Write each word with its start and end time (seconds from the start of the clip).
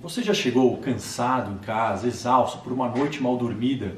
Você 0.00 0.22
já 0.22 0.32
chegou 0.32 0.76
cansado 0.76 1.52
em 1.52 1.58
casa, 1.58 2.06
exausto 2.06 2.58
por 2.58 2.72
uma 2.72 2.88
noite 2.88 3.20
mal 3.20 3.36
dormida? 3.36 3.96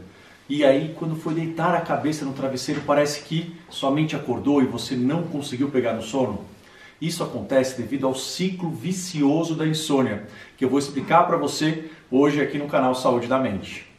E 0.48 0.64
aí, 0.64 0.94
quando 0.98 1.14
foi 1.14 1.34
deitar 1.34 1.74
a 1.74 1.80
cabeça 1.82 2.24
no 2.24 2.32
travesseiro, 2.32 2.80
parece 2.86 3.22
que 3.24 3.54
sua 3.68 3.90
mente 3.90 4.16
acordou 4.16 4.62
e 4.62 4.66
você 4.66 4.96
não 4.96 5.24
conseguiu 5.24 5.68
pegar 5.68 5.92
no 5.92 6.00
sono? 6.00 6.46
Isso 7.02 7.22
acontece 7.22 7.76
devido 7.76 8.06
ao 8.06 8.14
ciclo 8.14 8.70
vicioso 8.70 9.54
da 9.54 9.66
insônia, 9.66 10.26
que 10.56 10.64
eu 10.64 10.70
vou 10.70 10.78
explicar 10.78 11.24
para 11.24 11.36
você 11.36 11.90
hoje 12.10 12.40
aqui 12.40 12.56
no 12.56 12.66
canal 12.66 12.94
Saúde 12.94 13.26
da 13.26 13.38
Mente. 13.38 13.89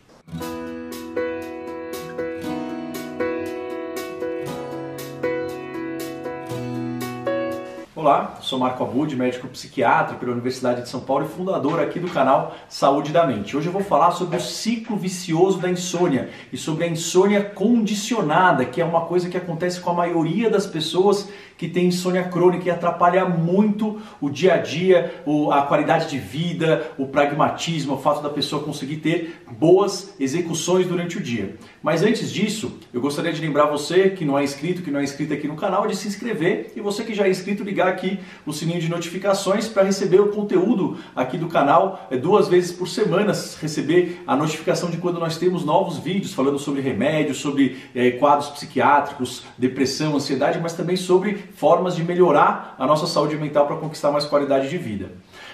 Olá, 8.02 8.40
sou 8.42 8.58
Marco 8.58 8.84
Abud, 8.84 9.16
médico 9.16 9.48
psiquiatra 9.48 10.16
pela 10.16 10.32
Universidade 10.32 10.82
de 10.82 10.90
São 10.90 11.02
Paulo 11.02 11.24
e 11.24 11.30
fundador 11.30 11.80
aqui 11.80 12.00
do 12.00 12.08
canal 12.08 12.56
Saúde 12.68 13.12
da 13.12 13.28
Mente. 13.28 13.56
Hoje 13.56 13.68
eu 13.68 13.72
vou 13.72 13.84
falar 13.84 14.10
sobre 14.10 14.38
o 14.38 14.42
ciclo 14.42 14.98
vicioso 14.98 15.60
da 15.60 15.70
insônia 15.70 16.32
e 16.52 16.58
sobre 16.58 16.86
a 16.86 16.88
insônia 16.88 17.44
condicionada, 17.44 18.66
que 18.66 18.82
é 18.82 18.84
uma 18.84 19.02
coisa 19.02 19.30
que 19.30 19.38
acontece 19.38 19.80
com 19.80 19.92
a 19.92 19.94
maioria 19.94 20.50
das 20.50 20.66
pessoas 20.66 21.30
que 21.60 21.70
tem 21.70 21.90
insônia 21.90 22.24
crônica 22.24 22.68
e 22.68 22.72
atrapalha 22.72 23.24
muito 23.24 24.02
o 24.20 24.32
dia 24.32 24.56
a 24.56 24.58
dia, 24.58 25.22
a 25.52 25.62
qualidade 25.62 26.10
de 26.10 26.18
vida, 26.18 26.88
o 26.98 27.06
pragmatismo, 27.06 27.94
o 27.94 28.00
fato 28.00 28.24
da 28.24 28.32
pessoa 28.32 28.64
conseguir 28.64 28.96
ter 28.96 29.44
boas 29.60 30.16
execuções 30.20 30.88
durante 30.88 31.20
o 31.20 31.22
dia. 31.22 31.56
Mas 31.84 32.02
antes 32.02 32.32
disso, 32.34 32.80
eu 32.92 33.00
gostaria 33.00 33.32
de 33.32 33.40
lembrar 33.40 33.68
você 33.68 34.10
que 34.10 34.26
não 34.26 34.40
é 34.40 34.44
inscrito, 34.44 34.82
que 34.82 34.90
não 34.90 35.00
é 35.00 35.04
inscrito 35.04 35.36
aqui 35.36 35.48
no 35.48 35.56
canal, 35.56 35.86
de 35.86 35.96
se 35.96 36.08
inscrever 36.08 36.74
e 36.76 36.82
você 36.82 37.04
que 37.04 37.14
já 37.14 37.28
é 37.28 37.30
inscrito 37.30 37.64
ligar 37.64 37.91
aqui 37.92 38.20
o 38.46 38.52
sininho 38.52 38.80
de 38.80 38.90
notificações 38.90 39.68
para 39.68 39.84
receber 39.84 40.20
o 40.20 40.30
conteúdo 40.30 40.98
aqui 41.16 41.38
do 41.38 41.48
canal 41.48 42.08
é, 42.10 42.18
duas 42.18 42.48
vezes 42.48 42.72
por 42.72 42.88
semana, 42.88 43.34
receber 43.60 44.24
a 44.26 44.36
notificação 44.36 44.90
de 44.90 44.98
quando 44.98 45.20
nós 45.20 45.38
temos 45.38 45.64
novos 45.64 45.98
vídeos 45.98 46.34
falando 46.34 46.58
sobre 46.58 46.82
remédios, 46.82 47.38
sobre 47.38 47.78
é, 47.94 48.12
quadros 48.12 48.50
psiquiátricos, 48.50 49.44
depressão, 49.58 50.16
ansiedade, 50.16 50.60
mas 50.62 50.74
também 50.74 50.96
sobre 50.96 51.36
formas 51.56 51.96
de 51.96 52.04
melhorar 52.04 52.76
a 52.80 52.88
nossa 52.88 53.06
saúde 53.06 53.36
mental 53.38 53.68
para 53.68 53.76
conquistar 53.76 54.12
mais 54.12 54.26
qualidade 54.26 54.70
de 54.70 54.78
vida. 54.78 55.12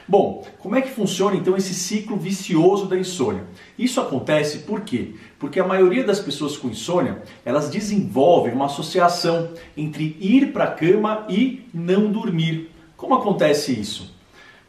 Bom, 0.10 0.48
como 0.60 0.76
é 0.78 0.82
que 0.82 0.90
funciona 0.90 1.36
então 1.36 1.58
esse 1.58 1.74
ciclo 1.74 2.16
vicioso 2.16 2.86
da 2.86 2.98
insônia? 2.98 3.44
Isso 3.78 4.00
acontece 4.00 4.60
por 4.60 4.82
quê? 4.82 5.16
Porque 5.38 5.60
a 5.60 5.68
maioria 5.68 6.04
das 6.04 6.20
pessoas 6.20 6.56
com 6.56 6.70
insônia, 6.70 7.22
elas 7.44 7.70
desenvolvem 7.70 8.54
uma 8.54 8.68
associação 8.68 9.50
entre 9.76 10.16
ir 10.22 10.54
para 10.54 10.64
a 10.64 10.72
cama 10.72 11.26
e 11.28 11.68
não 11.74 12.10
dormir. 12.10 12.72
Como 12.96 13.16
acontece 13.16 13.78
isso? 13.78 14.16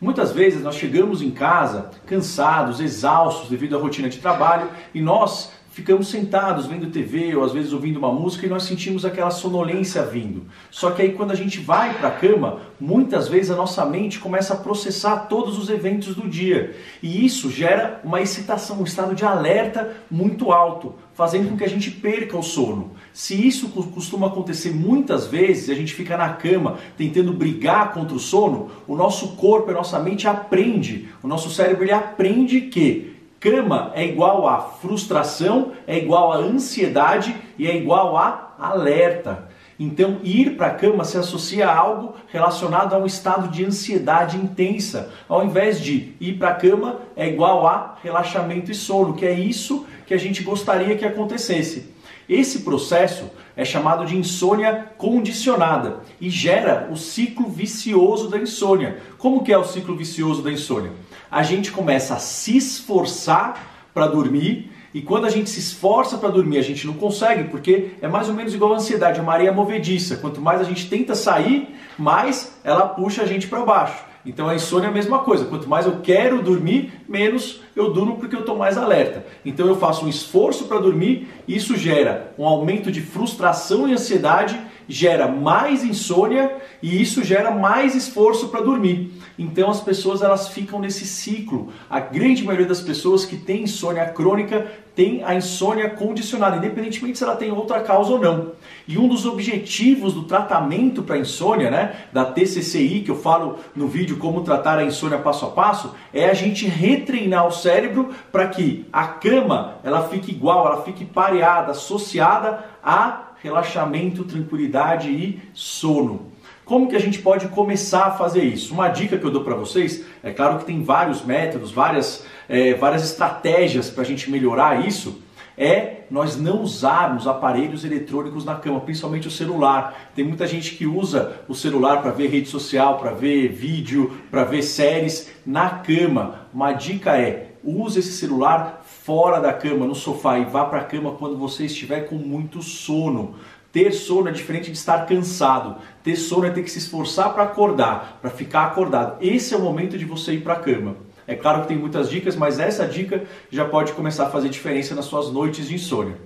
Muitas 0.01 0.33
vezes 0.33 0.63
nós 0.63 0.75
chegamos 0.75 1.23
em 1.23 1.31
casa 1.31 1.91
cansados, 2.05 2.81
exaustos 2.81 3.49
devido 3.49 3.77
à 3.77 3.81
rotina 3.81 4.09
de 4.09 4.19
trabalho 4.19 4.69
e 4.93 5.01
nós 5.01 5.53
ficamos 5.79 6.09
sentados 6.09 6.67
vendo 6.67 6.91
TV 6.91 7.37
ou 7.37 7.45
às 7.45 7.53
vezes 7.53 7.73
ouvindo 7.73 7.99
uma 7.99 8.13
música 8.13 8.45
e 8.45 8.49
nós 8.49 8.65
sentimos 8.65 9.05
aquela 9.05 9.31
sonolência 9.31 10.03
vindo. 10.03 10.43
Só 10.73 10.91
que 10.91 11.03
aí 11.03 11.13
quando 11.13 11.31
a 11.31 11.37
gente 11.37 11.61
vai 11.61 11.95
para 11.95 12.09
a 12.09 12.11
cama, 12.11 12.63
muitas 12.81 13.29
vezes 13.29 13.53
a 13.53 13.55
nossa 13.55 13.85
mente 13.87 14.19
começa 14.19 14.55
a 14.55 14.57
processar 14.57 15.29
todos 15.29 15.57
os 15.57 15.69
eventos 15.69 16.17
do 16.17 16.29
dia. 16.29 16.75
E 17.01 17.25
isso 17.25 17.49
gera 17.49 18.01
uma 18.03 18.21
excitação, 18.21 18.81
um 18.81 18.85
estado 18.85 19.15
de 19.15 19.25
alerta 19.25 19.97
muito 20.11 20.51
alto, 20.51 20.97
fazendo 21.15 21.49
com 21.49 21.57
que 21.57 21.65
a 21.65 21.69
gente 21.69 21.93
perca 21.93 22.37
o 22.37 22.43
sono. 22.43 22.91
Se 23.13 23.47
isso 23.47 23.69
costuma 23.69 24.27
acontecer 24.27 24.71
muitas 24.71 25.29
vezes, 25.29 25.71
a 25.71 25.75
gente 25.75 25.95
fica 25.95 26.17
na 26.17 26.31
cama 26.31 26.79
tentando 26.97 27.33
brigar 27.33 27.93
contra 27.93 28.17
o 28.17 28.21
sono, 28.21 28.69
o 28.85 28.97
nosso 28.97 29.37
corpo, 29.37 29.71
a 29.71 29.75
nossa 29.75 30.01
mente 30.01 30.27
aprende, 30.27 31.09
o 31.23 31.29
nosso 31.29 31.51
cérebro 31.51 31.85
ele 31.85 31.93
aprende 31.93 32.63
que 32.63 33.18
Cama 33.41 33.93
é 33.95 34.05
igual 34.05 34.49
a 34.49 34.61
frustração, 34.61 35.73
é 35.87 35.97
igual 35.97 36.33
a 36.33 36.37
ansiedade 36.37 37.37
e 37.59 37.67
é 37.67 37.77
igual 37.77 38.17
a 38.17 38.55
alerta. 38.59 39.49
Então, 39.79 40.19
ir 40.25 40.57
para 40.57 40.69
a 40.69 40.75
cama 40.75 41.05
se 41.05 41.17
associa 41.17 41.69
a 41.69 41.77
algo 41.77 42.17
relacionado 42.27 42.95
a 42.95 42.99
um 42.99 43.07
estado 43.07 43.49
de 43.49 43.65
ansiedade 43.65 44.37
intensa, 44.37 45.13
ao 45.29 45.45
invés 45.45 45.81
de 45.81 46.15
ir 46.21 46.33
para 46.33 46.49
a 46.49 46.55
cama 46.55 47.01
é 47.15 47.29
igual 47.29 47.65
a 47.65 47.97
relaxamento 48.03 48.73
e 48.73 48.75
sono, 48.75 49.15
que 49.15 49.25
é 49.25 49.33
isso 49.33 49.87
que 50.05 50.13
a 50.13 50.19
gente 50.19 50.43
gostaria 50.43 50.97
que 50.97 51.05
acontecesse. 51.05 51.95
Esse 52.29 52.61
processo 52.61 53.31
é 53.59 53.65
chamado 53.65 54.07
de 54.07 54.17
insônia 54.17 54.93
condicionada 54.97 55.97
e 56.21 56.31
gera 56.31 56.89
o 56.93 56.97
ciclo 56.97 57.49
vicioso 57.49 58.31
da 58.31 58.39
insônia. 58.39 58.99
Como 59.19 59.43
que 59.43 59.53
é 59.53 59.59
o 59.59 59.65
ciclo 59.65 59.97
vicioso 59.97 60.43
da 60.43 60.53
insônia? 60.53 60.93
A 61.29 61.43
gente 61.43 61.73
começa 61.73 62.15
a 62.15 62.19
se 62.19 62.57
esforçar 62.57 63.91
para 63.93 64.07
dormir 64.07 64.71
e 64.95 65.03
quando 65.03 65.27
a 65.27 65.29
gente 65.29 65.51
se 65.51 65.59
esforça 65.59 66.17
para 66.17 66.29
dormir, 66.29 66.59
a 66.59 66.63
gente 66.63 66.87
não 66.87 66.95
consegue, 66.95 67.51
porque 67.51 67.91
é 68.01 68.07
mais 68.07 68.29
ou 68.29 68.35
menos 68.35 68.55
igual 68.55 68.73
a 68.73 68.77
ansiedade, 68.77 69.19
a 69.19 69.25
maré 69.25 69.51
movediça. 69.51 70.17
Quanto 70.17 70.41
mais 70.41 70.61
a 70.61 70.65
gente 70.65 70.89
tenta 70.89 71.17
sair, 71.17 71.75
mais 71.99 72.61
ela 72.63 72.87
puxa 72.87 73.23
a 73.23 73.27
gente 73.27 73.49
para 73.49 73.65
baixo. 73.65 74.09
Então 74.25 74.49
a 74.49 74.55
insônia 74.55 74.87
é 74.87 74.91
a 74.91 74.93
mesma 74.93 75.21
coisa. 75.21 75.47
Quanto 75.47 75.69
mais 75.69 75.87
eu 75.87 76.01
quero 76.03 76.43
dormir, 76.43 76.93
menos 77.09 77.61
eu 77.75 77.93
durmo 77.93 78.17
porque 78.17 78.37
eu 78.37 78.41
estou 78.41 78.57
mais 78.57 78.77
alerta. 78.77 79.25
Então 79.45 79.67
eu 79.67 79.77
faço 79.77 80.05
um 80.05 80.09
esforço 80.09 80.65
para 80.65 80.79
dormir, 80.79 81.29
isso 81.49 81.77
gera 81.77 82.35
um 82.39 82.47
aumento 82.47 82.93
de 82.93 83.01
frustração 83.01 83.89
e 83.89 83.95
ansiedade, 83.95 84.61
gera 84.89 85.27
mais 85.27 85.83
insônia 85.83 86.57
e 86.83 87.01
isso 87.01 87.23
gera 87.23 87.51
mais 87.51 87.95
esforço 87.95 88.49
para 88.49 88.61
dormir. 88.61 89.13
Então 89.39 89.71
as 89.71 89.81
pessoas 89.81 90.23
elas 90.23 90.49
ficam 90.49 90.81
nesse 90.81 91.07
ciclo. 91.07 91.73
A 91.89 92.01
grande 92.01 92.45
maioria 92.45 92.67
das 92.67 92.81
pessoas 92.81 93.25
que 93.25 93.37
tem 93.37 93.63
insônia 93.63 94.07
crônica 94.07 94.67
tem 94.99 95.23
a 95.23 95.33
insônia 95.33 95.89
condicionada, 95.91 96.57
independentemente 96.57 97.19
se 97.19 97.23
ela 97.23 97.37
tem 97.37 97.53
outra 97.53 97.81
causa 97.83 98.11
ou 98.11 98.19
não. 98.19 98.51
E 98.89 98.99
um 98.99 99.07
dos 99.07 99.27
objetivos 99.27 100.13
do 100.13 100.25
tratamento 100.25 101.05
para 101.05 101.17
insônia, 101.17 101.71
né, 101.71 101.95
da 102.13 102.25
TCCI, 102.25 103.03
que 103.05 103.11
eu 103.13 103.15
falo 103.15 103.61
no 103.77 103.87
vídeo 103.87 104.17
como 104.17 104.43
tratar 104.43 104.77
a 104.77 104.85
insônia 104.85 105.19
passo 105.19 105.47
a 105.47 105.51
passo, 105.51 105.95
é 106.13 106.29
a 106.29 106.35
gente 106.35 106.67
retreinar 106.67 107.47
o 107.47 107.53
cérebro 107.53 108.09
para 108.33 108.49
que 108.49 108.87
a 108.93 109.07
cama 109.07 109.77
ela 109.85 110.09
fique 110.09 110.33
igual, 110.33 110.67
ela 110.67 110.83
fique 110.83 111.05
pareada, 111.39 111.71
associada 111.73 112.65
a 112.83 113.29
relaxamento, 113.41 114.25
tranquilidade 114.25 115.09
e 115.09 115.41
sono. 115.55 116.33
Como 116.65 116.89
que 116.89 116.97
a 116.97 117.01
gente 117.01 117.21
pode 117.21 117.49
começar 117.49 118.07
a 118.07 118.11
fazer 118.11 118.43
isso? 118.43 118.75
Uma 118.75 118.89
dica 118.89 119.17
que 119.17 119.25
eu 119.25 119.31
dou 119.31 119.45
para 119.45 119.55
vocês, 119.55 120.05
é 120.23 120.33
claro 120.33 120.59
que 120.59 120.65
tem 120.65 120.83
vários 120.83 121.25
métodos, 121.25 121.71
várias, 121.71 122.27
é, 122.49 122.75
várias 122.75 123.05
estratégias 123.05 123.89
para 123.89 124.03
a 124.03 124.07
gente 124.07 124.31
melhorar 124.31 124.87
isso, 124.87 125.23
é 125.57 126.03
nós 126.11 126.37
não 126.37 126.63
usarmos 126.63 127.27
aparelhos 127.27 127.85
eletrônicos 127.85 128.45
na 128.45 128.57
cama, 128.57 128.81
principalmente 128.81 129.29
o 129.29 129.31
celular. 129.31 130.11
Tem 130.15 130.25
muita 130.25 130.47
gente 130.47 130.75
que 130.75 130.87
usa 130.87 131.41
o 131.49 131.55
celular 131.55 132.03
para 132.03 132.11
ver 132.11 132.29
rede 132.29 132.49
social, 132.49 132.99
para 132.99 133.13
ver 133.13 133.49
vídeo, 133.49 134.19
para 134.31 134.45
ver 134.45 134.63
séries 134.63 135.31
na 135.45 135.71
cama. 135.71 136.47
Uma 136.53 136.73
dica 136.73 137.17
é 137.17 137.49
use 137.63 137.99
esse 137.99 138.13
celular 138.13 138.85
fora 139.09 139.41
da 139.41 139.55
cama, 139.55 139.87
no 139.87 139.95
sofá 139.95 140.39
e 140.39 140.45
vá 140.45 140.67
para 140.67 140.81
a 140.81 140.85
cama 140.85 141.13
quando 141.13 141.35
você 141.35 141.65
estiver 141.65 142.03
com 142.03 142.17
muito 142.17 142.61
sono. 142.61 143.37
Ter 143.73 143.91
sono 143.91 144.29
é 144.29 144.33
diferente 144.33 144.71
de 144.71 144.77
estar 144.77 145.07
cansado. 145.07 145.77
Ter 146.05 146.15
sono 146.15 146.45
é 146.45 146.51
ter 146.51 146.63
que 146.63 146.71
se 146.71 146.77
esforçar 146.77 147.33
para 147.33 147.45
acordar, 147.45 148.19
para 148.21 148.29
ficar 148.29 148.67
acordado. 148.67 149.17
Esse 149.23 149.55
é 149.55 149.57
o 149.57 149.63
momento 149.63 149.97
de 149.97 150.05
você 150.05 150.35
ir 150.35 150.43
para 150.43 150.53
a 150.53 150.61
cama. 150.61 150.95
É 151.27 151.35
claro 151.35 151.63
que 151.63 151.69
tem 151.69 151.79
muitas 151.79 152.11
dicas, 152.11 152.37
mas 152.37 152.61
essa 152.61 152.87
dica 152.87 153.25
já 153.51 153.65
pode 153.65 153.93
começar 153.93 154.27
a 154.27 154.31
fazer 154.31 154.51
diferença 154.51 154.95
nas 154.95 155.07
suas 155.07 155.33
noites 155.33 155.69
de 155.69 155.75
insônia. 155.75 156.17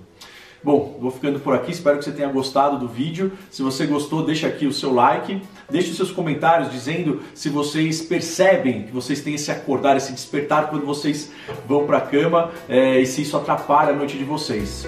Bom, 0.63 0.97
vou 0.99 1.11
ficando 1.11 1.39
por 1.39 1.53
aqui, 1.53 1.71
espero 1.71 1.97
que 1.97 2.05
você 2.05 2.11
tenha 2.11 2.29
gostado 2.29 2.79
do 2.79 2.87
vídeo. 2.87 3.33
Se 3.51 3.61
você 3.61 3.85
gostou, 3.85 4.25
deixa 4.25 4.47
aqui 4.47 4.65
o 4.65 4.71
seu 4.71 4.93
like, 4.93 5.41
deixe 5.69 5.91
os 5.91 5.97
seus 5.97 6.11
comentários 6.11 6.71
dizendo 6.71 7.21
se 7.33 7.49
vocês 7.49 8.01
percebem 8.01 8.83
que 8.83 8.91
vocês 8.91 9.21
têm 9.21 9.35
esse 9.35 9.51
acordar, 9.51 9.97
esse 9.97 10.13
despertar 10.13 10.69
quando 10.69 10.85
vocês 10.85 11.31
vão 11.67 11.85
para 11.85 11.97
a 11.97 12.01
cama 12.01 12.51
é, 12.69 12.99
e 12.99 13.05
se 13.05 13.23
isso 13.23 13.35
atrapalha 13.35 13.89
a 13.89 13.95
noite 13.95 14.17
de 14.17 14.23
vocês. 14.23 14.87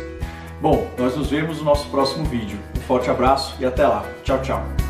Bom, 0.61 0.87
nós 0.97 1.15
nos 1.15 1.29
vemos 1.29 1.59
no 1.59 1.65
nosso 1.65 1.89
próximo 1.89 2.23
vídeo. 2.25 2.57
Um 2.77 2.81
forte 2.81 3.09
abraço 3.09 3.55
e 3.59 3.65
até 3.65 3.85
lá. 3.85 4.05
Tchau, 4.23 4.41
tchau. 4.41 4.84